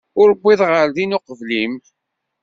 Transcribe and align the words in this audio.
Ur 0.21 0.29
uwiḍeɣ 0.33 0.71
ɣer 0.77 0.87
din 0.95 1.15
uqbel-im. 1.17 1.73